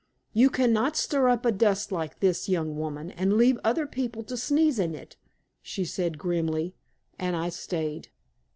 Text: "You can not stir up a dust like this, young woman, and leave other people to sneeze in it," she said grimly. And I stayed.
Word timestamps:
"You 0.33 0.49
can 0.49 0.73
not 0.73 0.97
stir 0.97 1.29
up 1.29 1.45
a 1.45 1.51
dust 1.51 1.91
like 1.91 2.21
this, 2.21 2.49
young 2.49 2.75
woman, 2.75 3.11
and 3.11 3.33
leave 3.37 3.59
other 3.63 3.85
people 3.85 4.23
to 4.23 4.35
sneeze 4.35 4.79
in 4.79 4.95
it," 4.95 5.15
she 5.61 5.85
said 5.85 6.17
grimly. 6.17 6.73
And 7.19 7.35
I 7.35 7.49
stayed. 7.49 8.07